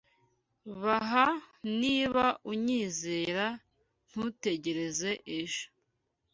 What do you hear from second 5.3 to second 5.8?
ejo